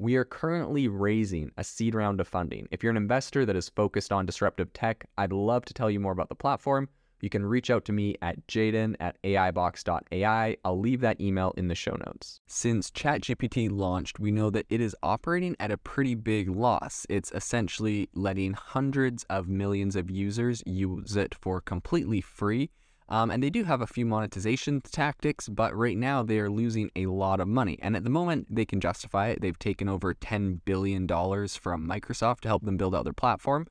We 0.00 0.14
are 0.14 0.24
currently 0.24 0.86
raising 0.86 1.50
a 1.56 1.64
seed 1.64 1.92
round 1.92 2.20
of 2.20 2.28
funding. 2.28 2.68
If 2.70 2.84
you're 2.84 2.92
an 2.92 2.96
investor 2.96 3.44
that 3.44 3.56
is 3.56 3.68
focused 3.68 4.12
on 4.12 4.26
disruptive 4.26 4.72
tech, 4.72 5.04
I'd 5.18 5.32
love 5.32 5.64
to 5.64 5.74
tell 5.74 5.90
you 5.90 5.98
more 5.98 6.12
about 6.12 6.28
the 6.28 6.36
platform. 6.36 6.88
You 7.20 7.28
can 7.28 7.44
reach 7.44 7.68
out 7.68 7.84
to 7.86 7.92
me 7.92 8.14
at 8.22 8.46
jaeden 8.46 8.94
at 9.00 9.20
aibox.ai. 9.24 10.56
I'll 10.64 10.78
leave 10.78 11.00
that 11.00 11.20
email 11.20 11.52
in 11.56 11.66
the 11.66 11.74
show 11.74 11.96
notes. 12.06 12.40
Since 12.46 12.92
ChatGPT 12.92 13.72
launched, 13.72 14.20
we 14.20 14.30
know 14.30 14.50
that 14.50 14.66
it 14.68 14.80
is 14.80 14.94
operating 15.02 15.56
at 15.58 15.72
a 15.72 15.76
pretty 15.76 16.14
big 16.14 16.48
loss. 16.48 17.04
It's 17.08 17.32
essentially 17.32 18.08
letting 18.14 18.52
hundreds 18.52 19.24
of 19.24 19.48
millions 19.48 19.96
of 19.96 20.12
users 20.12 20.62
use 20.64 21.16
it 21.16 21.34
for 21.34 21.60
completely 21.60 22.20
free 22.20 22.70
um, 23.08 23.30
and 23.30 23.42
they 23.42 23.50
do 23.50 23.64
have 23.64 23.80
a 23.80 23.86
few 23.86 24.04
monetization 24.04 24.82
tactics, 24.82 25.48
but 25.48 25.74
right 25.74 25.96
now 25.96 26.22
they 26.22 26.38
are 26.38 26.50
losing 26.50 26.90
a 26.94 27.06
lot 27.06 27.40
of 27.40 27.48
money. 27.48 27.78
And 27.80 27.96
at 27.96 28.04
the 28.04 28.10
moment, 28.10 28.46
they 28.50 28.66
can 28.66 28.80
justify 28.80 29.28
it. 29.28 29.40
They've 29.40 29.58
taken 29.58 29.88
over 29.88 30.14
$10 30.14 30.60
billion 30.64 31.06
from 31.08 31.88
Microsoft 31.88 32.40
to 32.40 32.48
help 32.48 32.64
them 32.64 32.76
build 32.76 32.94
out 32.94 33.04
their 33.04 33.12
platform. 33.12 33.66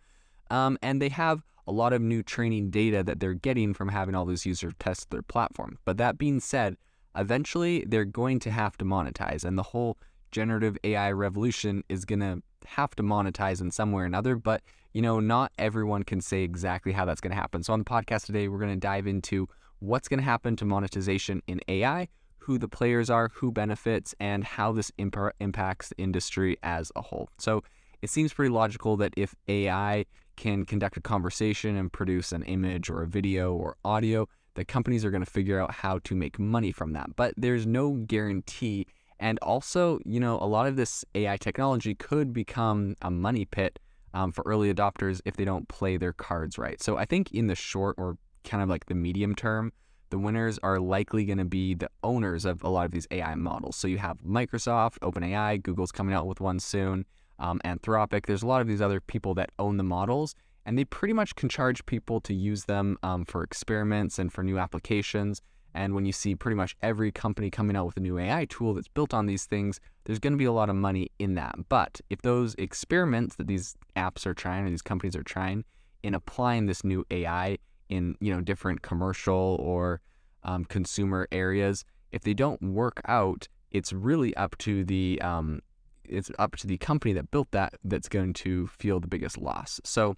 Um, 0.50 0.78
and 0.82 1.02
they 1.02 1.10
have 1.10 1.44
a 1.68 1.72
lot 1.72 1.94
of 1.94 2.02
new 2.02 2.24
training 2.24 2.72
data 2.72 3.04
that 3.04 3.20
they're 3.20 3.34
getting 3.34 3.74
from 3.74 3.90
having 3.90 4.16
all 4.16 4.26
those 4.26 4.46
users 4.46 4.74
test 4.80 5.12
their 5.12 5.22
platform. 5.22 5.78
But 5.86 5.98
that 5.98 6.18
being 6.18 6.40
said, 6.40 6.78
eventually 7.16 7.84
they're 7.88 8.06
going 8.06 8.40
to 8.40 8.52
have 8.52 8.78
to 8.78 8.86
monetize, 8.86 9.44
and 9.44 9.58
the 9.58 9.64
whole 9.64 9.98
generative 10.32 10.78
AI 10.84 11.12
revolution 11.12 11.84
is 11.90 12.06
going 12.06 12.20
to 12.20 12.42
have 12.68 12.96
to 12.96 13.04
monetize 13.04 13.62
in 13.62 13.72
some 13.72 13.92
way 13.92 14.04
or 14.04 14.06
another. 14.06 14.36
But 14.36 14.62
you 14.94 15.02
know, 15.02 15.20
not 15.20 15.52
everyone 15.58 16.04
can 16.04 16.22
say 16.22 16.44
exactly 16.44 16.92
how 16.92 17.06
that's 17.06 17.22
going 17.22 17.32
to 17.32 17.38
happen. 17.38 17.64
So 17.64 17.74
on 17.74 17.80
the 17.80 17.86
podcast 17.86 18.26
today, 18.26 18.48
we're 18.48 18.60
going 18.60 18.74
to 18.74 18.80
dive 18.80 19.06
into 19.06 19.48
what's 19.80 20.08
going 20.08 20.20
to 20.20 20.24
happen 20.24 20.56
to 20.56 20.66
monetization 20.66 21.42
in 21.48 21.62
AI, 21.68 22.08
who 22.40 22.58
the 22.58 22.68
players 22.68 23.10
are, 23.10 23.30
who 23.36 23.52
benefits, 23.52 24.16
and 24.20 24.44
how 24.44 24.72
this 24.72 24.92
imp- 24.98 25.34
impacts 25.40 25.90
the 25.90 25.98
industry 25.98 26.58
as 26.64 26.92
a 26.96 27.02
whole. 27.02 27.30
So 27.38 27.64
it 28.02 28.10
seems 28.10 28.34
pretty 28.34 28.52
logical 28.52 28.98
that 28.98 29.14
if 29.18 29.36
AI 29.48 30.06
can 30.36 30.66
conduct 30.66 30.98
a 30.98 31.02
conversation 31.02 31.76
and 31.76 31.92
produce 31.92 32.32
an 32.32 32.44
image 32.44 32.90
or 32.90 33.04
a 33.04 33.08
video 33.08 33.54
or 33.54 33.76
audio, 33.84 34.28
the 34.54 34.66
companies 34.66 35.06
are 35.06 35.12
going 35.12 35.24
to 35.24 35.30
figure 35.30 35.60
out 35.60 35.72
how 35.72 36.00
to 36.00 36.16
make 36.16 36.40
money 36.40 36.72
from 36.72 36.94
that. 36.94 37.16
But 37.16 37.34
there's 37.38 37.68
no 37.68 37.92
guarantee. 37.92 38.88
And 39.20 39.40
also, 39.40 40.00
you 40.06 40.20
know, 40.20 40.38
a 40.40 40.46
lot 40.46 40.68
of 40.68 40.76
this 40.76 41.04
AI 41.16 41.38
technology 41.38 41.96
could 41.96 42.34
become 42.34 42.96
a 43.02 43.10
money 43.10 43.46
pit 43.46 43.80
um, 44.14 44.32
for 44.32 44.44
early 44.46 44.74
adopters 44.74 45.22
if 45.26 45.36
they 45.36 45.46
don't 45.46 45.68
play 45.68 45.98
their 45.98 46.14
cards 46.14 46.58
right. 46.58 46.82
So 46.82 46.98
I 46.98 47.06
think 47.06 47.32
in 47.32 47.48
the 47.48 47.56
short 47.56 47.96
or 47.98 48.18
kind 48.44 48.64
of 48.64 48.70
like 48.70 48.86
the 48.86 48.96
medium 48.96 49.36
term, 49.36 49.72
the 50.10 50.18
winners 50.18 50.58
are 50.64 50.80
likely 50.80 51.26
going 51.26 51.38
to 51.38 51.46
be 51.46 51.74
the 51.74 51.90
owners 52.04 52.46
of 52.46 52.64
a 52.64 52.70
lot 52.70 52.86
of 52.86 52.92
these 52.92 53.08
AI 53.12 53.36
models. 53.36 53.76
So 53.76 53.88
you 53.88 53.98
have 53.98 54.20
Microsoft, 54.20 55.00
OpenAI, 55.00 55.62
Google's 55.62 55.92
coming 55.92 56.16
out 56.16 56.28
with 56.28 56.40
one 56.40 56.60
soon, 56.60 57.06
um, 57.40 57.60
Anthropic. 57.66 58.26
There's 58.26 58.44
a 58.44 58.48
lot 58.48 58.62
of 58.62 58.68
these 58.68 58.82
other 58.82 59.02
people 59.02 59.34
that 59.36 59.52
own 59.60 59.78
the 59.78 59.84
models, 59.84 60.34
and 60.66 60.78
they 60.78 60.86
pretty 60.86 61.14
much 61.14 61.36
can 61.36 61.50
charge 61.50 61.86
people 61.86 62.22
to 62.22 62.34
use 62.34 62.66
them 62.66 62.98
um, 63.04 63.26
for 63.26 63.44
experiments 63.44 64.18
and 64.18 64.32
for 64.32 64.44
new 64.44 64.58
applications. 64.58 65.42
And 65.78 65.94
when 65.94 66.06
you 66.06 66.12
see 66.12 66.34
pretty 66.34 66.56
much 66.56 66.76
every 66.82 67.12
company 67.12 67.52
coming 67.52 67.76
out 67.76 67.86
with 67.86 67.98
a 67.98 68.00
new 68.00 68.18
AI 68.18 68.46
tool 68.46 68.74
that's 68.74 68.88
built 68.88 69.14
on 69.14 69.28
these 69.28 69.46
things, 69.46 69.80
there's 70.06 70.18
going 70.18 70.34
to 70.34 70.38
be 70.38 70.46
a 70.46 70.52
lot 70.52 70.72
of 70.72 70.76
money 70.76 71.12
in 71.20 71.36
that. 71.36 71.56
But 71.70 72.02
if 72.10 72.24
those 72.24 72.56
experiments 72.56 73.36
that 73.36 73.46
these 73.46 73.76
apps 73.96 74.26
are 74.26 74.34
trying 74.34 74.66
or 74.66 74.72
these 74.72 74.82
companies 74.82 75.16
are 75.16 75.24
trying 75.24 75.64
in 76.02 76.16
applying 76.16 76.66
this 76.66 76.84
new 76.84 77.06
AI 77.12 77.60
in 77.90 78.16
you 78.20 78.34
know 78.34 78.42
different 78.42 78.82
commercial 78.82 79.56
or 79.60 80.02
um, 80.44 80.66
consumer 80.66 81.28
areas, 81.32 81.86
if 82.12 82.24
they 82.24 82.34
don't 82.34 82.62
work 82.62 83.00
out, 83.06 83.48
it's 83.70 83.94
really 83.94 84.36
up 84.36 84.58
to 84.58 84.84
the 84.84 85.22
um, 85.22 85.62
it's 86.04 86.32
up 86.40 86.56
to 86.56 86.66
the 86.66 86.80
company 86.80 87.14
that 87.14 87.30
built 87.30 87.52
that 87.52 87.76
that's 87.84 88.10
going 88.10 88.34
to 88.34 88.66
feel 88.66 89.00
the 89.00 89.08
biggest 89.08 89.38
loss. 89.38 89.80
So 89.84 90.16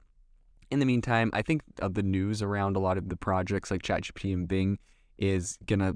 in 0.71 0.79
the 0.79 0.85
meantime, 0.85 1.31
I 1.33 1.41
think 1.41 1.63
of 1.81 1.95
the 1.95 2.03
news 2.03 2.41
around 2.41 2.77
a 2.77 2.79
lot 2.79 2.97
of 2.97 3.09
the 3.09 3.17
projects 3.17 3.71
like 3.71 3.81
ChatGPT 3.81 4.33
and 4.33 4.47
Bing 4.47 4.79
is 5.19 5.57
gonna 5.65 5.95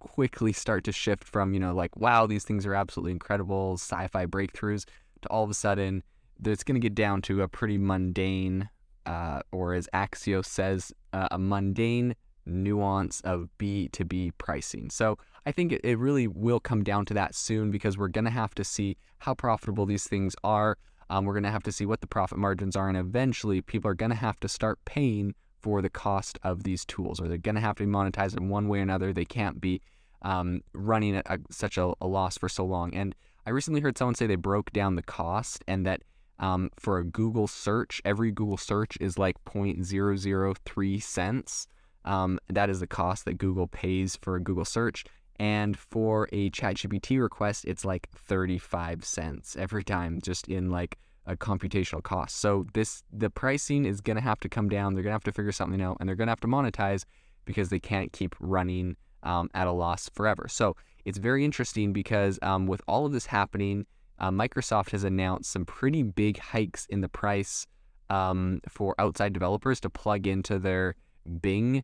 quickly 0.00 0.52
start 0.52 0.84
to 0.84 0.92
shift 0.92 1.24
from, 1.24 1.54
you 1.54 1.60
know, 1.60 1.74
like, 1.74 1.96
wow, 1.96 2.26
these 2.26 2.44
things 2.44 2.66
are 2.66 2.74
absolutely 2.74 3.12
incredible, 3.12 3.74
sci 3.74 4.06
fi 4.08 4.26
breakthroughs, 4.26 4.84
to 5.22 5.28
all 5.28 5.44
of 5.44 5.50
a 5.50 5.54
sudden, 5.54 6.02
it's 6.44 6.62
to 6.74 6.80
get 6.80 6.94
down 6.94 7.22
to 7.22 7.42
a 7.42 7.48
pretty 7.48 7.78
mundane, 7.78 8.68
uh, 9.06 9.40
or 9.52 9.74
as 9.74 9.88
Axios 9.94 10.46
says, 10.46 10.92
uh, 11.12 11.28
a 11.30 11.38
mundane 11.38 12.14
nuance 12.46 13.20
of 13.22 13.48
B2B 13.58 14.32
pricing. 14.38 14.90
So 14.90 15.18
I 15.46 15.52
think 15.52 15.72
it, 15.72 15.80
it 15.82 15.98
really 15.98 16.26
will 16.26 16.60
come 16.60 16.82
down 16.82 17.04
to 17.06 17.14
that 17.14 17.34
soon 17.34 17.70
because 17.70 17.96
we're 17.96 18.08
to 18.24 18.30
have 18.30 18.54
to 18.56 18.64
see 18.64 18.96
how 19.18 19.34
profitable 19.34 19.86
these 19.86 20.06
things 20.06 20.34
are. 20.44 20.76
Um, 21.10 21.24
we're 21.24 21.34
going 21.34 21.44
to 21.44 21.50
have 21.50 21.62
to 21.64 21.72
see 21.72 21.86
what 21.86 22.00
the 22.00 22.06
profit 22.06 22.38
margins 22.38 22.76
are. 22.76 22.88
And 22.88 22.96
eventually, 22.96 23.60
people 23.60 23.90
are 23.90 23.94
going 23.94 24.10
to 24.10 24.16
have 24.16 24.40
to 24.40 24.48
start 24.48 24.78
paying 24.84 25.34
for 25.64 25.80
the 25.80 25.88
cost 25.88 26.38
of 26.42 26.62
these 26.62 26.84
tools, 26.84 27.18
or 27.18 27.26
they're 27.26 27.38
going 27.38 27.54
to 27.54 27.60
have 27.62 27.76
to 27.76 27.86
be 27.86 27.90
monetized 27.90 28.36
in 28.36 28.50
one 28.50 28.68
way 28.68 28.80
or 28.80 28.82
another. 28.82 29.14
They 29.14 29.24
can't 29.24 29.62
be 29.62 29.80
um, 30.20 30.60
running 30.74 31.16
at 31.16 31.24
a, 31.24 31.38
such 31.50 31.78
a, 31.78 31.94
a, 32.02 32.06
loss 32.06 32.36
for 32.36 32.50
so 32.50 32.66
long. 32.66 32.92
And 32.92 33.14
I 33.46 33.50
recently 33.50 33.80
heard 33.80 33.96
someone 33.96 34.14
say 34.14 34.26
they 34.26 34.36
broke 34.36 34.74
down 34.74 34.96
the 34.96 35.02
cost 35.02 35.64
and 35.66 35.86
that 35.86 36.02
um, 36.38 36.70
for 36.78 36.98
a 36.98 37.04
Google 37.04 37.46
search, 37.46 38.02
every 38.04 38.30
Google 38.30 38.58
search 38.58 38.98
is 39.00 39.16
like 39.16 39.42
0.003 39.46 41.02
cents. 41.02 41.66
Um, 42.04 42.38
that 42.50 42.68
is 42.68 42.80
the 42.80 42.86
cost 42.86 43.24
that 43.24 43.38
Google 43.38 43.66
pays 43.66 44.16
for 44.16 44.36
a 44.36 44.42
Google 44.42 44.66
search. 44.66 45.06
And 45.40 45.78
for 45.78 46.28
a 46.30 46.50
ChatGPT 46.50 47.22
request, 47.22 47.64
it's 47.64 47.86
like 47.86 48.10
35 48.10 49.02
cents 49.02 49.56
every 49.58 49.82
time, 49.82 50.20
just 50.22 50.46
in 50.46 50.70
like 50.70 50.98
a 51.26 51.36
computational 51.36 52.02
cost. 52.02 52.36
So 52.36 52.66
this 52.74 53.02
the 53.12 53.30
pricing 53.30 53.84
is 53.84 54.00
going 54.00 54.16
to 54.16 54.22
have 54.22 54.40
to 54.40 54.48
come 54.48 54.68
down. 54.68 54.94
They're 54.94 55.02
going 55.02 55.12
to 55.12 55.16
have 55.16 55.24
to 55.24 55.32
figure 55.32 55.52
something 55.52 55.80
out, 55.80 55.96
and 56.00 56.08
they're 56.08 56.16
going 56.16 56.26
to 56.26 56.32
have 56.32 56.40
to 56.40 56.48
monetize 56.48 57.04
because 57.44 57.68
they 57.68 57.80
can't 57.80 58.12
keep 58.12 58.34
running 58.40 58.96
um, 59.22 59.50
at 59.54 59.66
a 59.66 59.72
loss 59.72 60.10
forever. 60.14 60.46
So 60.48 60.76
it's 61.04 61.18
very 61.18 61.44
interesting 61.44 61.92
because 61.92 62.38
um, 62.42 62.66
with 62.66 62.82
all 62.86 63.06
of 63.06 63.12
this 63.12 63.26
happening, 63.26 63.86
uh, 64.18 64.30
Microsoft 64.30 64.90
has 64.90 65.04
announced 65.04 65.50
some 65.50 65.64
pretty 65.64 66.02
big 66.02 66.38
hikes 66.38 66.86
in 66.86 67.00
the 67.00 67.08
price 67.08 67.66
um, 68.10 68.60
for 68.68 68.94
outside 68.98 69.32
developers 69.32 69.80
to 69.80 69.90
plug 69.90 70.26
into 70.26 70.58
their 70.58 70.94
Bing, 71.40 71.82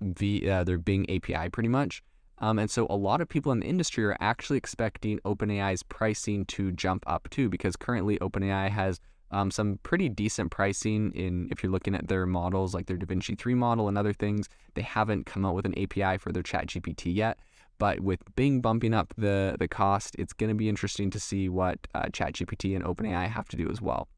v, 0.00 0.48
uh, 0.48 0.64
their 0.64 0.78
Bing 0.78 1.08
API, 1.10 1.48
pretty 1.50 1.68
much. 1.68 2.02
Um, 2.40 2.58
and 2.58 2.70
so 2.70 2.86
a 2.88 2.96
lot 2.96 3.20
of 3.20 3.28
people 3.28 3.52
in 3.52 3.60
the 3.60 3.66
industry 3.66 4.04
are 4.04 4.16
actually 4.20 4.56
expecting 4.56 5.18
OpenAI's 5.20 5.82
pricing 5.82 6.46
to 6.46 6.72
jump 6.72 7.04
up 7.06 7.28
too, 7.30 7.48
because 7.48 7.76
currently 7.76 8.18
OpenAI 8.18 8.70
has 8.70 8.98
um, 9.30 9.50
some 9.50 9.78
pretty 9.82 10.08
decent 10.08 10.50
pricing 10.50 11.12
in 11.12 11.48
if 11.52 11.62
you're 11.62 11.70
looking 11.70 11.94
at 11.94 12.08
their 12.08 12.26
models 12.26 12.74
like 12.74 12.86
their 12.86 12.96
DaVinci 12.96 13.38
3 13.38 13.54
model 13.54 13.88
and 13.88 13.96
other 13.96 14.12
things. 14.12 14.48
They 14.74 14.82
haven't 14.82 15.26
come 15.26 15.44
out 15.44 15.54
with 15.54 15.66
an 15.66 15.78
API 15.78 16.18
for 16.18 16.32
their 16.32 16.42
ChatGPT 16.42 17.14
yet. 17.14 17.38
But 17.78 18.00
with 18.00 18.20
Bing 18.36 18.60
bumping 18.60 18.92
up 18.92 19.14
the, 19.16 19.56
the 19.58 19.68
cost, 19.68 20.14
it's 20.18 20.34
going 20.34 20.50
to 20.50 20.54
be 20.54 20.68
interesting 20.68 21.10
to 21.10 21.20
see 21.20 21.48
what 21.48 21.78
uh, 21.94 22.04
ChatGPT 22.04 22.76
and 22.76 22.84
OpenAI 22.84 23.28
have 23.28 23.48
to 23.48 23.56
do 23.56 23.70
as 23.70 23.80
well. 23.80 24.08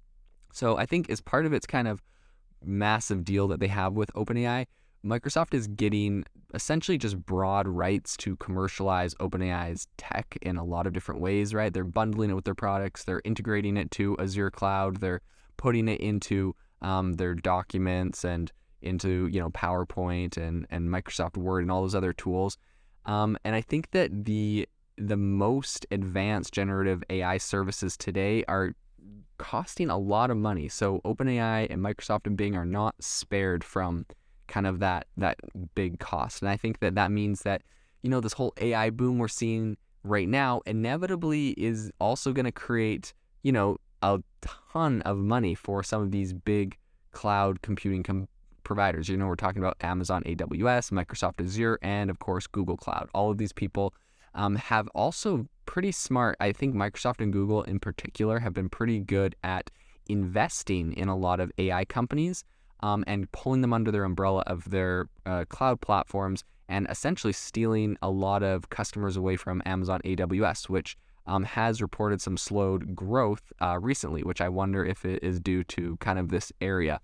So 0.52 0.76
I 0.76 0.86
think 0.86 1.08
as 1.10 1.20
part 1.20 1.46
of 1.46 1.52
its 1.52 1.66
kind 1.66 1.86
of 1.86 2.02
massive 2.64 3.24
deal 3.24 3.48
that 3.48 3.60
they 3.60 3.68
have 3.68 3.92
with 3.92 4.12
OpenAI, 4.14 4.66
Microsoft 5.04 5.52
is 5.54 5.66
getting 5.66 6.24
essentially 6.54 6.96
just 6.96 7.24
broad 7.24 7.66
rights 7.66 8.16
to 8.18 8.36
commercialize 8.36 9.14
OpenAI's 9.16 9.88
tech 9.96 10.38
in 10.42 10.56
a 10.56 10.64
lot 10.64 10.86
of 10.86 10.92
different 10.92 11.20
ways, 11.20 11.52
right? 11.52 11.72
They're 11.72 11.84
bundling 11.84 12.30
it 12.30 12.34
with 12.34 12.44
their 12.44 12.54
products, 12.54 13.04
they're 13.04 13.22
integrating 13.24 13.76
it 13.76 13.90
to 13.92 14.16
Azure 14.18 14.50
Cloud, 14.50 14.96
they're 14.96 15.20
putting 15.56 15.88
it 15.88 16.00
into 16.00 16.54
um, 16.82 17.14
their 17.14 17.34
documents 17.34 18.24
and 18.24 18.52
into 18.82 19.28
you 19.28 19.40
know 19.40 19.50
PowerPoint 19.50 20.36
and 20.36 20.66
and 20.70 20.88
Microsoft 20.88 21.36
Word 21.36 21.62
and 21.62 21.70
all 21.70 21.82
those 21.82 21.94
other 21.94 22.12
tools. 22.12 22.58
Um, 23.06 23.36
and 23.44 23.54
I 23.54 23.60
think 23.60 23.90
that 23.92 24.24
the 24.24 24.68
the 24.98 25.16
most 25.16 25.86
advanced 25.90 26.52
generative 26.52 27.02
AI 27.08 27.38
services 27.38 27.96
today 27.96 28.44
are 28.46 28.74
costing 29.38 29.90
a 29.90 29.98
lot 29.98 30.30
of 30.30 30.36
money. 30.36 30.68
So 30.68 31.00
OpenAI 31.04 31.66
and 31.70 31.82
Microsoft 31.82 32.26
and 32.26 32.36
Bing 32.36 32.54
are 32.56 32.66
not 32.66 32.94
spared 33.02 33.64
from 33.64 34.06
kind 34.48 34.66
of 34.66 34.80
that 34.80 35.06
that 35.16 35.38
big 35.74 35.98
cost. 35.98 36.42
And 36.42 36.48
I 36.48 36.56
think 36.56 36.80
that 36.80 36.94
that 36.94 37.10
means 37.10 37.42
that 37.42 37.62
you 38.02 38.10
know 38.10 38.20
this 38.20 38.32
whole 38.32 38.52
AI 38.58 38.90
boom 38.90 39.18
we're 39.18 39.28
seeing 39.28 39.76
right 40.04 40.28
now 40.28 40.60
inevitably 40.66 41.50
is 41.50 41.92
also 42.00 42.32
going 42.32 42.44
to 42.44 42.52
create 42.52 43.14
you 43.42 43.52
know 43.52 43.78
a 44.02 44.20
ton 44.72 45.02
of 45.02 45.18
money 45.18 45.54
for 45.54 45.82
some 45.82 46.02
of 46.02 46.10
these 46.10 46.32
big 46.32 46.76
cloud 47.12 47.62
computing 47.62 48.02
com- 48.02 48.28
providers. 48.64 49.08
You 49.08 49.16
know, 49.16 49.26
we're 49.26 49.36
talking 49.36 49.62
about 49.62 49.76
Amazon 49.80 50.22
AWS, 50.24 50.90
Microsoft 50.90 51.44
Azure, 51.44 51.78
and 51.82 52.10
of 52.10 52.18
course 52.18 52.46
Google 52.46 52.76
Cloud. 52.76 53.08
All 53.14 53.30
of 53.30 53.38
these 53.38 53.52
people 53.52 53.94
um, 54.34 54.56
have 54.56 54.88
also 54.88 55.46
pretty 55.66 55.92
smart. 55.92 56.36
I 56.40 56.52
think 56.52 56.74
Microsoft 56.74 57.20
and 57.20 57.32
Google 57.32 57.62
in 57.62 57.78
particular 57.78 58.40
have 58.40 58.54
been 58.54 58.68
pretty 58.68 58.98
good 58.98 59.36
at 59.44 59.70
investing 60.08 60.92
in 60.94 61.08
a 61.08 61.16
lot 61.16 61.38
of 61.38 61.52
AI 61.58 61.84
companies 61.84 62.44
um, 62.82 63.04
and 63.06 63.30
pulling 63.32 63.60
them 63.60 63.72
under 63.72 63.90
their 63.90 64.04
umbrella 64.04 64.42
of 64.46 64.70
their 64.70 65.08
uh, 65.26 65.44
cloud 65.48 65.80
platforms 65.80 66.44
and 66.68 66.86
essentially 66.88 67.32
stealing 67.32 67.96
a 68.02 68.10
lot 68.10 68.42
of 68.42 68.70
customers 68.70 69.16
away 69.16 69.36
from 69.36 69.62
Amazon 69.66 70.00
AWS, 70.04 70.68
which 70.68 70.96
um, 71.26 71.44
has 71.44 71.80
reported 71.80 72.20
some 72.20 72.36
slowed 72.36 72.94
growth 72.94 73.52
uh, 73.60 73.78
recently, 73.80 74.22
which 74.22 74.40
I 74.40 74.48
wonder 74.48 74.84
if 74.84 75.04
it 75.04 75.22
is 75.22 75.38
due 75.38 75.64
to 75.64 75.96
kind 75.98 76.18
of 76.18 76.30
this 76.30 76.52
area. 76.60 77.00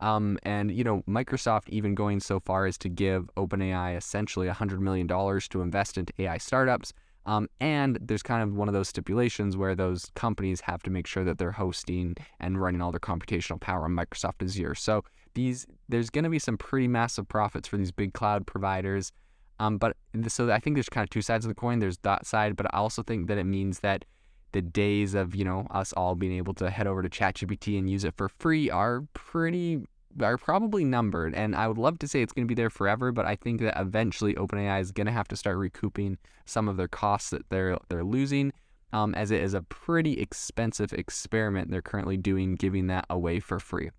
Um, 0.00 0.38
and 0.44 0.70
you 0.70 0.84
know, 0.84 1.02
Microsoft 1.08 1.68
even 1.68 1.94
going 1.94 2.20
so 2.20 2.40
far 2.40 2.66
as 2.66 2.78
to 2.78 2.88
give 2.88 3.30
OpenAI 3.36 3.96
essentially 3.96 4.48
$100 4.48 4.78
million 4.78 5.08
to 5.08 5.60
invest 5.60 5.98
into 5.98 6.12
AI 6.18 6.38
startups. 6.38 6.92
Um, 7.26 7.48
and 7.60 7.98
there's 8.00 8.22
kind 8.22 8.42
of 8.42 8.54
one 8.54 8.68
of 8.68 8.74
those 8.74 8.88
stipulations 8.88 9.56
where 9.56 9.74
those 9.74 10.10
companies 10.14 10.62
have 10.62 10.82
to 10.84 10.90
make 10.90 11.06
sure 11.06 11.24
that 11.24 11.38
they're 11.38 11.52
hosting 11.52 12.16
and 12.40 12.60
running 12.60 12.80
all 12.80 12.90
their 12.90 13.00
computational 13.00 13.60
power 13.60 13.84
on 13.84 13.92
Microsoft 13.92 14.42
Azure. 14.42 14.74
So 14.74 15.04
these 15.34 15.66
there's 15.88 16.10
going 16.10 16.24
to 16.24 16.30
be 16.30 16.38
some 16.38 16.56
pretty 16.56 16.88
massive 16.88 17.28
profits 17.28 17.68
for 17.68 17.76
these 17.76 17.92
big 17.92 18.14
cloud 18.14 18.46
providers. 18.46 19.12
Um, 19.60 19.76
but 19.78 19.96
so 20.28 20.50
I 20.50 20.58
think 20.58 20.76
there's 20.76 20.88
kind 20.88 21.04
of 21.04 21.10
two 21.10 21.22
sides 21.22 21.44
of 21.44 21.48
the 21.48 21.54
coin. 21.54 21.80
There's 21.80 21.98
that 21.98 22.26
side, 22.26 22.56
but 22.56 22.66
I 22.72 22.78
also 22.78 23.02
think 23.02 23.26
that 23.28 23.38
it 23.38 23.44
means 23.44 23.80
that 23.80 24.04
the 24.52 24.62
days 24.62 25.14
of 25.14 25.34
you 25.34 25.44
know 25.44 25.66
us 25.70 25.92
all 25.92 26.14
being 26.14 26.32
able 26.32 26.54
to 26.54 26.70
head 26.70 26.86
over 26.86 27.02
to 27.02 27.08
ChatGPT 27.08 27.78
and 27.78 27.90
use 27.90 28.04
it 28.04 28.14
for 28.16 28.28
free 28.28 28.70
are 28.70 29.02
pretty 29.12 29.80
are 30.22 30.38
probably 30.38 30.84
numbered. 30.84 31.34
And 31.34 31.54
I 31.54 31.68
would 31.68 31.78
love 31.78 31.98
to 32.00 32.08
say 32.08 32.22
it's 32.22 32.32
going 32.32 32.46
to 32.46 32.48
be 32.48 32.54
there 32.54 32.70
forever, 32.70 33.12
but 33.12 33.26
I 33.26 33.36
think 33.36 33.60
that 33.60 33.80
eventually 33.80 34.34
OpenAI 34.34 34.80
is 34.80 34.92
going 34.92 35.06
to 35.06 35.12
have 35.12 35.28
to 35.28 35.36
start 35.36 35.56
recouping 35.56 36.18
some 36.44 36.68
of 36.68 36.76
their 36.76 36.88
costs 36.88 37.30
that 37.30 37.48
they're 37.50 37.78
they're 37.88 38.04
losing, 38.04 38.52
um, 38.92 39.14
as 39.14 39.30
it 39.30 39.42
is 39.42 39.54
a 39.54 39.62
pretty 39.62 40.14
expensive 40.14 40.92
experiment 40.92 41.70
they're 41.70 41.82
currently 41.82 42.16
doing, 42.16 42.54
giving 42.54 42.86
that 42.88 43.06
away 43.10 43.40
for 43.40 43.58
free. 43.58 43.90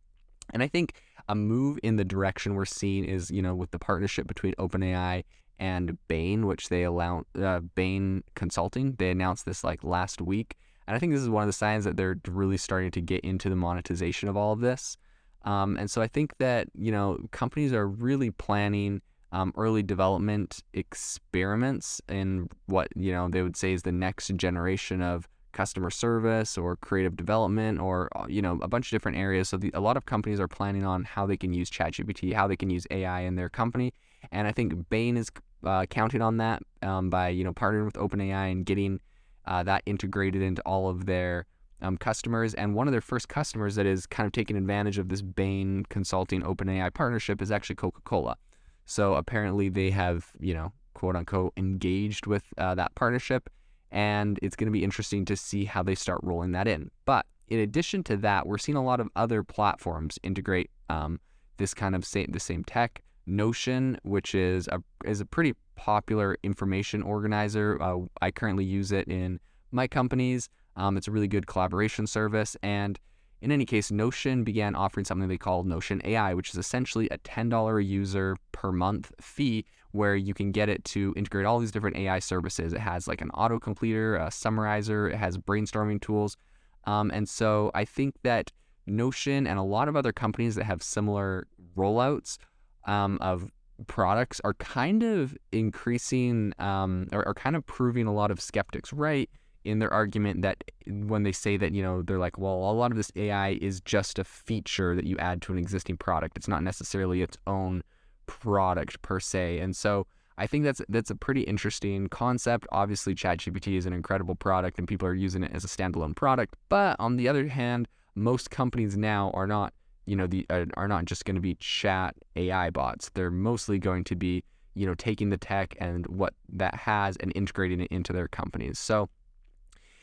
And 0.51 0.63
I 0.63 0.68
think 0.68 0.94
a 1.27 1.36
move 1.36 1.77
in 1.83 1.95
the 1.98 2.06
direction 2.06 2.56
we're 2.56 2.66
seeing 2.66 3.06
is, 3.06 3.30
you 3.30 3.42
know, 3.42 3.54
with 3.54 3.71
the 3.71 3.80
partnership 3.80 4.27
between 4.27 4.56
OpenAI 4.56 5.24
and 5.60 5.98
Bain, 6.07 6.48
which 6.48 6.69
they 6.69 6.83
allow 6.83 7.24
uh, 7.39 7.60
Bain 7.75 8.24
Consulting. 8.33 8.95
They 8.98 9.12
announced 9.12 9.45
this 9.45 9.63
like 9.63 9.83
last 9.83 10.21
week, 10.21 10.56
and 10.88 10.95
I 10.95 11.00
think 11.00 11.13
this 11.13 11.21
is 11.21 11.30
one 11.30 11.44
of 11.44 11.48
the 11.48 11.54
signs 11.54 11.86
that 11.86 11.98
they're 11.98 12.18
really 12.27 12.57
starting 12.57 12.92
to 12.92 13.01
get 13.01 13.21
into 13.21 13.50
the 13.50 13.56
monetization 13.56 14.27
of 14.27 14.36
all 14.36 14.54
of 14.54 14.60
this. 14.60 14.98
Um, 15.46 15.78
and 15.78 15.90
so 15.90 16.02
I 16.02 16.08
think 16.08 16.38
that 16.40 16.68
you 16.76 16.92
know 16.92 17.20
companies 17.32 17.74
are 17.74 17.88
really 17.88 18.32
planning 18.32 19.02
um, 19.32 19.54
early 19.56 19.84
development 19.84 20.64
experiments 20.74 22.02
in 22.10 22.50
what 22.66 22.88
you 22.96 23.12
know 23.12 23.30
they 23.30 23.42
would 23.42 23.56
say 23.56 23.74
is 23.74 23.84
the 23.84 23.92
next 23.92 24.36
generation 24.36 25.02
of 25.02 25.28
customer 25.52 25.90
service 25.90 26.58
or 26.58 26.76
creative 26.76 27.16
development 27.16 27.80
or 27.80 28.10
uh, 28.16 28.26
you 28.28 28.42
know 28.42 28.60
a 28.62 28.68
bunch 28.68 28.88
of 28.88 28.92
different 28.92 29.18
areas. 29.18 29.50
So 29.50 29.58
the, 29.58 29.72
a 29.74 29.80
lot 29.80 29.98
of 29.98 30.06
companies 30.06 30.40
are 30.40 30.48
planning 30.48 30.86
on 30.86 31.04
how 31.04 31.26
they 31.26 31.38
can 31.38 31.54
use 31.54 31.70
ChatGPT, 31.70 32.34
how 32.34 32.48
they 32.48 32.56
can 32.56 32.70
use 32.70 32.86
AI 32.92 33.22
in 33.22 33.36
their 33.36 33.50
company, 33.50 33.94
and 34.32 34.48
I 34.48 34.52
think 34.52 34.90
Bain 34.90 35.18
is 35.18 35.30
uh, 35.64 35.86
counting 35.88 36.22
on 36.22 36.38
that 36.38 36.62
um, 36.82 37.10
by 37.10 37.30
you 37.30 37.44
know 37.44 37.54
partnering 37.54 37.86
with 37.86 37.96
OpenAI 37.96 38.52
and 38.52 38.66
getting 38.66 39.00
uh, 39.46 39.64
that 39.64 39.84
integrated 39.86 40.42
into 40.42 40.62
all 40.64 40.90
of 40.90 41.06
their 41.06 41.46
um, 41.81 41.98
customers. 41.98 42.54
And 42.54 42.76
one 42.76 42.88
of 42.88 42.92
their 42.92 43.02
first 43.02 43.30
customers 43.30 43.76
that 43.76 43.86
is 43.86 44.06
kind 44.06 44.26
of 44.28 44.31
taking 44.34 44.58
advantage 44.58 44.98
of 44.98 45.10
this 45.10 45.22
Bain 45.22 45.86
Consulting 45.90 46.42
OpenAI 46.42 46.94
partnership 46.94 47.42
is 47.42 47.52
actually 47.52 47.76
Coca-Cola. 47.76 48.38
So 48.86 49.14
apparently 49.14 49.70
they 49.70 49.92
have 49.92 50.31
you 50.40 50.54
know 50.54 50.74
quote 50.96 51.16
unquote 51.16 51.54
engaged 51.58 52.26
with 52.26 52.44
uh, 52.58 52.76
that 52.76 52.96
partnership, 52.96 53.50
and 53.92 54.40
it's 54.42 54.56
going 54.56 54.66
to 54.68 54.72
be 54.72 54.84
interesting 54.84 55.26
to 55.26 55.36
see 55.36 55.66
how 55.66 55.84
they 55.84 55.96
start 55.96 56.20
rolling 56.24 56.54
that 56.54 56.68
in. 56.68 56.90
But 57.06 57.26
in 57.48 57.60
addition 57.60 58.04
to 58.06 58.18
that, 58.18 58.48
we're 58.48 58.58
seeing 58.58 58.76
a 58.76 58.84
lot 58.84 59.00
of 59.00 59.10
other 59.16 59.44
platforms 59.44 60.18
integrate 60.24 60.72
um, 60.90 61.20
this 61.58 61.74
kind 61.74 61.96
of 61.96 62.04
same 62.06 62.28
the 62.31 62.40
same 62.40 62.64
tech. 62.64 63.04
Notion, 63.26 64.00
which 64.02 64.34
is 64.34 64.68
a 64.70 64.81
is 65.06 65.22
a 65.22 65.26
pretty 65.26 65.54
popular 65.76 66.36
information 66.42 67.04
organizer. 67.04 67.80
Uh, 67.80 68.00
I 68.22 68.31
currently 68.31 68.66
use 68.66 68.92
it 68.92 69.08
in 69.08 69.40
my 69.72 69.88
companies. 69.88 70.50
Um, 70.80 70.98
it's 70.98 71.08
a 71.08 71.12
really 71.12 71.28
good 71.28 71.46
collaboration 71.46 72.08
service, 72.08 72.56
and 72.64 73.00
in 73.42 73.52
any 73.52 73.66
case, 73.66 73.92
Notion 73.92 74.44
began 74.44 74.76
offering 74.76 75.06
something 75.06 75.30
they 75.30 75.38
call 75.38 75.64
Notion 75.64 76.02
AI, 76.04 76.34
which 76.34 76.50
is 76.50 76.56
essentially 76.56 77.08
a 77.10 77.18
$10 77.20 77.80
a 77.80 77.84
user 77.84 78.36
per 78.52 78.72
month 78.72 79.12
fee 79.22 79.66
where 79.92 80.16
you 80.16 80.34
can 80.34 80.52
get 80.52 80.70
it 80.70 80.84
to 80.86 81.14
integrate 81.16 81.46
all 81.46 81.60
these 81.60 81.72
different 81.72 81.98
AI 81.98 82.20
services. 82.20 82.74
It 82.74 82.80
has 82.80 83.08
like 83.08 83.22
an 83.22 83.30
auto 83.31 83.60
completer, 83.60 84.18
a 84.18 84.30
summarizer, 84.30 85.10
it 85.10 85.16
has 85.16 85.38
brainstorming 85.38 86.02
tools. 86.02 86.38
Um, 86.86 87.12
and 87.12 87.28
so 87.28 87.72
I 87.74 87.86
think 87.86 88.16
that 88.24 88.52
Notion 88.86 89.48
and 89.48 89.58
a 89.58 89.64
lot 89.64 89.88
of 89.88 89.96
other 89.96 90.12
companies 90.12 90.56
that 90.56 90.66
have 90.66 90.84
similar 90.84 91.48
rollouts 91.78 92.38
um, 92.86 93.18
of 93.22 93.52
products 93.88 94.42
are 94.44 94.56
kind 94.56 95.04
of 95.04 95.38
increasing 95.52 96.54
um, 96.60 97.08
or 97.14 97.26
are 97.28 97.34
kind 97.34 97.56
of 97.56 97.66
proving 97.66 98.08
a 98.08 98.14
lot 98.14 98.31
of 98.31 98.42
skeptics 98.42 98.92
right 98.92 99.30
in 99.66 99.80
their 99.80 99.94
argument 99.94 100.42
that 100.42 100.64
when 100.88 101.24
they 101.24 101.32
say 101.32 101.58
that 101.58 101.74
you 101.74 101.82
know 101.82 102.02
they're 102.02 102.18
like 102.18 102.38
well 102.38 102.54
a 102.54 102.74
lot 102.74 102.92
of 102.92 102.98
this 102.98 103.12
AI 103.16 103.57
is 103.62 103.81
just 103.81 104.19
a 104.19 104.24
feature 104.24 104.95
that 104.95 105.06
you 105.06 105.18
add 105.18 105.42
to 105.42 105.52
an 105.52 105.57
existing 105.57 105.98
product 105.98 106.38
it's 106.38 106.48
not 106.48 106.64
necessarily 106.64 107.22
its 107.22 107.38
own 107.48 107.83
product 108.26 109.02
per 109.02 109.19
se 109.19 109.60
and 109.60 109.76
so 109.76 110.06
I 110.38 110.48
think 110.48 110.64
that's 110.64 110.81
that's 110.88 111.10
a 111.10 111.16
pretty 111.16 111.42
interesting 111.42 112.07
concept 112.07 112.68
obviously 112.72 113.14
ChatGPT 113.16 113.78
is 113.78 113.86
an 113.86 113.94
incredible 113.94 114.36
product 114.36 114.80
and 114.80 114.88
people 114.88 115.07
are 115.07 115.14
using 115.14 115.44
it 115.44 115.52
as 115.54 115.64
a 115.64 115.68
standalone 115.68 116.16
product 116.16 116.56
but 116.69 116.95
on 117.00 117.18
the 117.18 117.28
other 117.28 117.48
hand 117.48 117.88
most 118.16 118.50
companies 118.50 118.98
now 118.98 119.31
are 119.33 119.48
not 119.48 119.74
you 120.10 120.16
know, 120.16 120.26
the 120.26 120.44
uh, 120.50 120.66
are 120.76 120.88
not 120.88 121.06
just 121.06 121.24
going 121.26 121.36
to 121.36 121.42
be 121.42 121.54
chat 121.56 122.16
AI 122.36 122.72
bots. 122.72 123.12
They're 123.14 123.30
mostly 123.30 123.78
going 123.78 124.04
to 124.06 124.16
be, 124.16 124.44
you 124.74 124.88
know, 124.88 124.95
taking 124.95 125.30
the 125.30 125.38
tech 125.38 125.76
and 125.80 126.07
what 126.07 126.33
that 126.52 126.74
has 126.74 127.16
and 127.18 127.31
integrating 127.36 127.80
it 127.80 127.90
into 127.92 128.12
their 128.12 128.28
companies. 128.28 128.80
So 128.80 129.07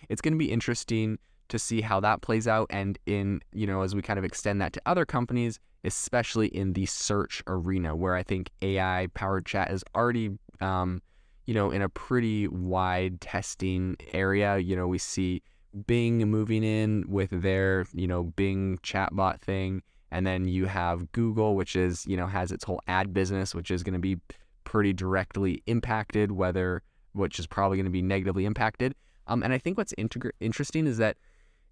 it's 0.08 0.20
going 0.20 0.34
to 0.34 0.38
be 0.38 0.50
interesting 0.50 1.18
to 1.48 1.58
see 1.58 1.80
how 1.80 2.00
that 2.00 2.22
plays 2.22 2.48
out 2.48 2.66
and 2.70 2.98
in, 3.06 3.40
you 3.52 3.66
know, 3.66 3.82
as 3.82 3.94
we 3.94 4.02
kind 4.02 4.18
of 4.18 4.24
extend 4.24 4.60
that 4.60 4.72
to 4.72 4.82
other 4.86 5.04
companies, 5.04 5.60
especially 5.84 6.48
in 6.48 6.72
the 6.72 6.86
search 6.86 7.42
arena 7.46 7.94
where 7.94 8.16
I 8.16 8.22
think 8.22 8.50
AI 8.62 9.06
powered 9.14 9.46
chat 9.46 9.70
is 9.70 9.84
already 9.94 10.30
um, 10.60 11.00
you 11.46 11.54
know, 11.54 11.70
in 11.70 11.80
a 11.80 11.88
pretty 11.88 12.48
wide 12.48 13.20
testing 13.20 13.96
area. 14.12 14.58
You 14.58 14.76
know, 14.76 14.86
we 14.86 14.98
see 14.98 15.42
Bing 15.86 16.18
moving 16.18 16.64
in 16.64 17.04
with 17.08 17.30
their, 17.30 17.86
you 17.92 18.06
know, 18.06 18.24
Bing 18.24 18.78
chatbot 18.82 19.40
thing. 19.40 19.82
And 20.10 20.26
then 20.26 20.46
you 20.46 20.66
have 20.66 21.10
Google, 21.12 21.56
which 21.56 21.76
is, 21.76 22.06
you 22.06 22.16
know, 22.16 22.26
has 22.26 22.52
its 22.52 22.64
whole 22.64 22.80
ad 22.86 23.12
business, 23.12 23.54
which 23.54 23.70
is 23.70 23.82
going 23.82 23.94
to 23.94 24.00
be 24.00 24.18
pretty 24.64 24.92
directly 24.92 25.62
impacted, 25.66 26.32
whether, 26.32 26.82
which 27.12 27.38
is 27.38 27.46
probably 27.46 27.76
going 27.76 27.86
to 27.86 27.90
be 27.90 28.02
negatively 28.02 28.44
impacted. 28.44 28.94
Um, 29.26 29.42
and 29.42 29.52
I 29.52 29.58
think 29.58 29.78
what's 29.78 29.94
interesting 30.40 30.86
is 30.86 30.98
that 30.98 31.16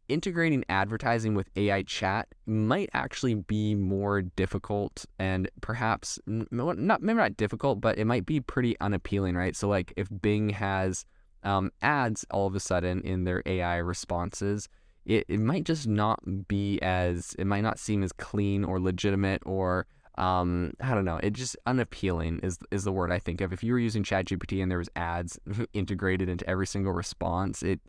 integrating 0.08 0.64
advertising 0.68 1.34
with 1.34 1.48
AI 1.56 1.82
chat 1.82 2.28
might 2.46 2.90
actually 2.92 3.34
be 3.34 3.74
more 3.74 4.22
difficult 4.22 5.06
and 5.18 5.50
perhaps 5.60 6.18
not 6.26 7.02
maybe 7.02 7.16
not 7.16 7.36
difficult, 7.36 7.80
but 7.80 7.98
it 7.98 8.04
might 8.04 8.26
be 8.26 8.40
pretty 8.40 8.78
unappealing, 8.80 9.34
right? 9.34 9.56
So 9.56 9.68
like 9.68 9.92
if 9.96 10.08
Bing 10.20 10.50
has 10.50 11.04
um, 11.42 11.70
ads 11.82 12.24
all 12.30 12.46
of 12.46 12.54
a 12.54 12.60
sudden 12.60 13.00
in 13.02 13.24
their 13.24 13.42
AI 13.46 13.76
responses, 13.78 14.68
it, 15.04 15.24
it 15.28 15.40
might 15.40 15.64
just 15.64 15.86
not 15.86 16.48
be 16.48 16.80
as 16.80 17.34
it 17.38 17.46
might 17.46 17.60
not 17.62 17.78
seem 17.78 18.02
as 18.02 18.12
clean 18.12 18.64
or 18.64 18.80
legitimate 18.80 19.42
or 19.44 19.86
um, 20.16 20.74
I 20.80 20.94
don't 20.94 21.04
know. 21.04 21.18
It 21.22 21.32
just 21.32 21.56
unappealing 21.66 22.40
is 22.42 22.58
is 22.70 22.84
the 22.84 22.92
word 22.92 23.10
I 23.10 23.18
think 23.18 23.40
of. 23.40 23.52
If 23.52 23.64
you 23.64 23.72
were 23.72 23.78
using 23.78 24.04
ChatGPT 24.04 24.62
and 24.62 24.70
there 24.70 24.78
was 24.78 24.90
ads 24.96 25.38
integrated 25.72 26.28
into 26.28 26.48
every 26.48 26.66
single 26.66 26.92
response, 26.92 27.62
it 27.62 27.80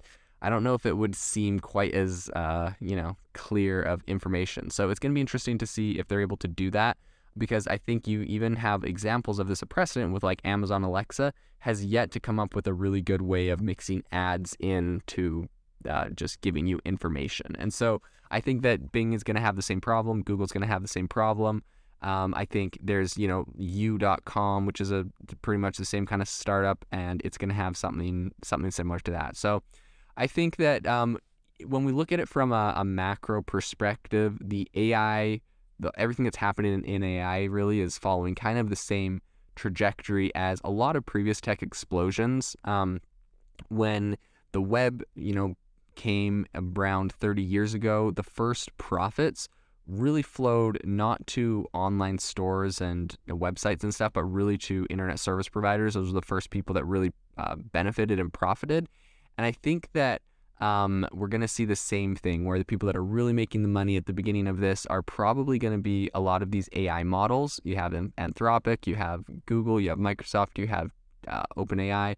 I 0.42 0.50
don't 0.50 0.64
know 0.64 0.74
if 0.74 0.86
it 0.86 0.98
would 0.98 1.16
seem 1.16 1.60
quite 1.60 1.94
as, 1.94 2.30
uh, 2.36 2.72
you 2.80 2.96
know, 2.96 3.18
clear 3.34 3.82
of 3.82 4.04
information. 4.06 4.70
So 4.70 4.90
it's 4.90 5.00
going 5.00 5.12
to 5.12 5.16
be 5.16 5.22
interesting 5.22 5.58
to 5.58 5.66
see 5.66 5.98
if 5.98 6.08
they're 6.08 6.22
able 6.22 6.38
to 6.38 6.48
do 6.48 6.70
that 6.72 6.98
because 7.38 7.68
I 7.68 7.78
think 7.78 8.08
you 8.08 8.22
even 8.22 8.56
have 8.58 8.84
examples 8.84 9.40
of 9.40 9.48
this 9.48 9.62
a 9.62 9.66
precedent 9.66 10.14
with 10.14 10.24
like 10.24 10.42
Amazon 10.46 10.84
Alexa 10.84 11.34
has 11.60 11.84
yet 11.84 12.12
to 12.12 12.20
come 12.20 12.40
up 12.40 12.54
with 12.54 12.68
a 12.68 12.74
really 12.74 13.02
good 13.02 13.22
way 13.22 13.50
of 13.50 13.60
mixing 13.60 14.04
ads 14.12 14.56
into 14.60 15.48
uh, 15.90 16.10
just 16.10 16.42
giving 16.42 16.68
you 16.68 16.80
information. 16.86 17.56
And 17.58 17.74
so 17.74 18.02
I 18.32 18.40
think 18.40 18.62
that 18.62 18.92
Bing 18.92 19.14
is 19.14 19.24
going 19.24 19.36
to 19.36 19.42
have 19.42 19.56
the 19.56 19.62
same 19.62 19.82
problem. 19.82 20.22
Google's 20.22 20.52
going 20.52 20.62
to 20.62 20.68
have 20.68 20.82
the 20.82 20.88
same 20.88 21.08
problem. 21.08 21.64
Um, 22.06 22.36
I 22.38 22.46
think 22.46 22.78
there's, 22.82 23.18
you 23.18 23.28
know, 23.28 23.46
you.com, 23.58 24.68
which 24.68 24.80
is 24.80 24.92
a 24.92 25.08
pretty 25.42 25.58
much 25.58 25.78
the 25.78 25.86
same 25.86 26.06
kind 26.06 26.22
of 26.22 26.28
startup, 26.28 26.86
and 26.92 27.20
it's 27.26 27.38
going 27.38 27.50
to 27.50 27.56
have 27.56 27.76
something 27.76 28.32
something 28.44 28.70
similar 28.70 29.00
to 29.00 29.12
that. 29.12 29.36
So 29.36 29.64
I 30.16 30.28
think 30.28 30.58
that 30.58 30.86
um, 30.86 31.18
when 31.66 31.84
we 31.84 31.92
look 31.92 32.12
at 32.12 32.20
it 32.20 32.30
from 32.30 32.52
a, 32.52 32.74
a 32.78 32.86
macro 32.86 33.42
perspective, 33.42 34.38
the 34.40 34.70
AI, 34.76 35.42
the, 35.80 35.92
everything 35.98 36.26
that's 36.26 36.38
happening 36.38 36.74
in, 36.76 36.84
in 36.84 37.04
AI 37.04 37.46
really 37.46 37.82
is 37.82 37.98
following 37.98 38.36
kind 38.36 38.60
of 38.60 38.70
the 38.70 38.76
same 38.76 39.20
trajectory 39.56 40.34
as 40.36 40.62
a 40.64 40.70
lot 40.70 40.96
of 40.96 41.08
previous 41.08 41.42
tech 41.42 41.64
explosions. 41.64 42.56
Um, 42.66 43.02
when 43.70 44.16
the 44.52 44.62
web, 44.62 45.04
you 45.16 45.34
know, 45.34 45.56
came 45.96 46.46
around 46.54 47.14
30 47.14 47.42
years 47.42 47.74
ago, 47.74 48.12
the 48.12 48.24
first 48.24 48.78
profits 48.78 49.48
really 49.88 50.22
flowed 50.22 50.80
not 50.84 51.26
to 51.28 51.68
online 51.74 52.18
stores 52.18 52.82
and 52.82 53.16
websites 53.30 53.84
and 53.84 53.94
stuff, 53.94 54.14
but 54.14 54.24
really 54.24 54.58
to 54.58 54.86
internet 54.90 55.20
service 55.20 55.48
providers. 55.48 55.94
Those 55.94 56.08
were 56.08 56.20
the 56.20 56.26
first 56.26 56.50
people 56.50 56.74
that 56.76 56.86
really 56.86 57.12
uh, 57.38 57.56
benefited 57.56 58.20
and 58.20 58.32
profited. 58.34 58.88
And 59.38 59.46
I 59.46 59.52
think 59.52 59.90
that 59.94 60.22
um, 60.62 61.06
we're 61.12 61.28
going 61.28 61.42
to 61.42 61.48
see 61.48 61.66
the 61.66 61.76
same 61.76 62.16
thing 62.16 62.46
where 62.46 62.58
the 62.58 62.66
people 62.66 62.88
that 62.88 62.96
are 62.96 63.04
really 63.04 63.34
making 63.34 63.62
the 63.62 63.68
money 63.68 63.98
at 63.98 64.06
the 64.06 64.14
beginning 64.14 64.48
of 64.48 64.60
this 64.60 64.86
are 64.86 65.02
probably 65.02 65.60
going 65.60 65.74
to 65.74 65.82
be 65.82 66.10
a 66.14 66.22
lot 66.22 66.42
of 66.42 66.52
these 66.52 66.70
AI 66.74 67.04
models. 67.04 67.60
You 67.64 67.76
have 67.76 67.92
Anthropic, 67.92 68.88
you 68.88 68.96
have 68.96 69.26
Google, 69.46 69.82
you 69.82 69.90
have 69.90 70.00
Microsoft, 70.00 70.58
you 70.58 70.68
have 70.68 70.92
uh, 71.28 71.44
OpenAI. 71.58 72.16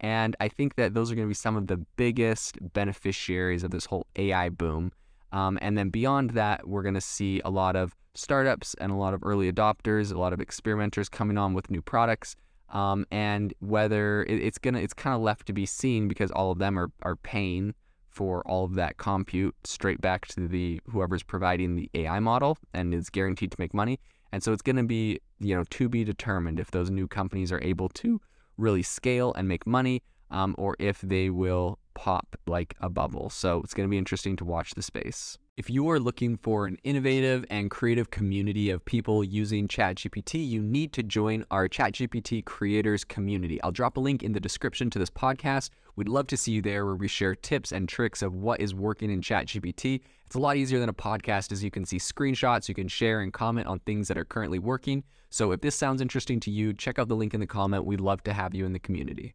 And 0.00 0.34
I 0.40 0.48
think 0.48 0.76
that 0.76 0.94
those 0.94 1.10
are 1.10 1.14
going 1.14 1.26
to 1.26 1.30
be 1.30 1.34
some 1.34 1.56
of 1.56 1.66
the 1.66 1.76
biggest 1.96 2.56
beneficiaries 2.72 3.64
of 3.64 3.70
this 3.70 3.86
whole 3.86 4.06
AI 4.16 4.48
boom. 4.48 4.92
Um, 5.32 5.58
and 5.60 5.76
then 5.76 5.90
beyond 5.90 6.30
that, 6.30 6.66
we're 6.66 6.82
going 6.82 6.94
to 6.94 7.00
see 7.00 7.40
a 7.44 7.50
lot 7.50 7.76
of 7.76 7.94
startups 8.14 8.74
and 8.74 8.90
a 8.90 8.96
lot 8.96 9.14
of 9.14 9.22
early 9.24 9.50
adopters, 9.50 10.12
a 10.12 10.18
lot 10.18 10.32
of 10.32 10.40
experimenters 10.40 11.08
coming 11.08 11.38
on 11.38 11.54
with 11.54 11.70
new 11.70 11.82
products. 11.82 12.36
Um, 12.70 13.04
and 13.10 13.52
whether 13.60 14.22
it, 14.24 14.42
it's 14.42 14.58
gonna, 14.58 14.78
it's 14.78 14.94
kind 14.94 15.14
of 15.14 15.22
left 15.22 15.46
to 15.46 15.52
be 15.52 15.66
seen 15.66 16.06
because 16.06 16.30
all 16.30 16.52
of 16.52 16.58
them 16.58 16.78
are 16.78 16.92
are 17.02 17.16
paying 17.16 17.74
for 18.10 18.46
all 18.46 18.64
of 18.64 18.74
that 18.74 18.96
compute 18.96 19.54
straight 19.64 20.00
back 20.00 20.26
to 20.26 20.48
the 20.48 20.80
whoever's 20.90 21.22
providing 21.22 21.76
the 21.76 21.88
AI 21.94 22.20
model 22.20 22.58
and 22.74 22.92
is 22.92 23.08
guaranteed 23.08 23.52
to 23.52 23.56
make 23.58 23.72
money. 23.72 23.98
And 24.32 24.42
so 24.42 24.52
it's 24.52 24.62
going 24.62 24.76
to 24.76 24.84
be, 24.84 25.20
you 25.38 25.56
know, 25.56 25.64
to 25.70 25.88
be 25.88 26.04
determined 26.04 26.60
if 26.60 26.70
those 26.70 26.90
new 26.90 27.08
companies 27.08 27.50
are 27.50 27.60
able 27.62 27.88
to 27.90 28.20
really 28.56 28.82
scale 28.82 29.32
and 29.34 29.48
make 29.48 29.66
money, 29.66 30.02
um, 30.30 30.54
or 30.58 30.76
if 30.78 31.00
they 31.00 31.30
will 31.30 31.78
pop 32.00 32.34
like 32.46 32.74
a 32.80 32.88
bubble. 32.88 33.28
So 33.28 33.60
it's 33.62 33.74
going 33.74 33.86
to 33.86 33.90
be 33.90 33.98
interesting 33.98 34.34
to 34.36 34.44
watch 34.46 34.70
the 34.70 34.80
space. 34.80 35.36
If 35.58 35.68
you 35.68 35.90
are 35.90 36.00
looking 36.00 36.38
for 36.38 36.64
an 36.64 36.78
innovative 36.82 37.44
and 37.50 37.70
creative 37.70 38.10
community 38.10 38.70
of 38.70 38.82
people 38.86 39.22
using 39.22 39.68
ChatGPT, 39.68 40.48
you 40.48 40.62
need 40.62 40.94
to 40.94 41.02
join 41.02 41.44
our 41.50 41.68
ChatGPT 41.68 42.42
creators 42.46 43.04
community. 43.04 43.60
I'll 43.62 43.70
drop 43.70 43.98
a 43.98 44.00
link 44.00 44.22
in 44.22 44.32
the 44.32 44.40
description 44.40 44.88
to 44.88 44.98
this 44.98 45.10
podcast. 45.10 45.68
We'd 45.94 46.08
love 46.08 46.26
to 46.28 46.38
see 46.38 46.52
you 46.52 46.62
there 46.62 46.86
where 46.86 46.94
we 46.94 47.06
share 47.06 47.34
tips 47.34 47.70
and 47.70 47.86
tricks 47.86 48.22
of 48.22 48.34
what 48.34 48.62
is 48.62 48.74
working 48.74 49.10
in 49.10 49.20
ChatGPT. 49.20 50.00
It's 50.24 50.36
a 50.36 50.40
lot 50.40 50.56
easier 50.56 50.80
than 50.80 50.88
a 50.88 50.94
podcast 50.94 51.52
as 51.52 51.62
you 51.62 51.70
can 51.70 51.84
see 51.84 51.98
screenshots, 51.98 52.66
you 52.66 52.74
can 52.74 52.88
share 52.88 53.20
and 53.20 53.30
comment 53.30 53.66
on 53.66 53.80
things 53.80 54.08
that 54.08 54.16
are 54.16 54.24
currently 54.24 54.58
working. 54.58 55.04
So 55.28 55.52
if 55.52 55.60
this 55.60 55.76
sounds 55.76 56.00
interesting 56.00 56.40
to 56.40 56.50
you, 56.50 56.72
check 56.72 56.98
out 56.98 57.08
the 57.08 57.16
link 57.16 57.34
in 57.34 57.40
the 57.40 57.46
comment. 57.46 57.84
We'd 57.84 58.00
love 58.00 58.22
to 58.22 58.32
have 58.32 58.54
you 58.54 58.64
in 58.64 58.72
the 58.72 58.78
community. 58.78 59.34